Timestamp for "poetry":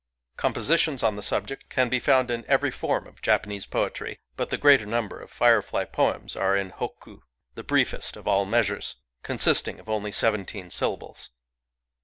3.67-4.17